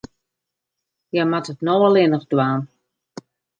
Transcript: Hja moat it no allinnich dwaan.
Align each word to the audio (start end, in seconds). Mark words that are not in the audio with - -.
Hja 1.11 1.25
moat 1.31 1.51
it 1.53 1.59
no 1.65 1.73
allinnich 1.87 2.27
dwaan. 2.31 2.61